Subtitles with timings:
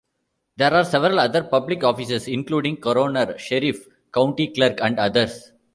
[0.57, 5.51] There are several other public offices including Coroner, Sheriff, County Clerk and others.